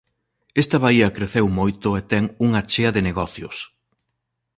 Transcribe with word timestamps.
Esta 0.61 0.77
baía 0.85 1.15
creceu 1.17 1.45
moito 1.59 1.87
e 1.99 2.01
ten 2.11 2.23
unha 2.47 2.61
chea 2.71 2.91
de 2.95 3.01
negocios. 3.09 3.55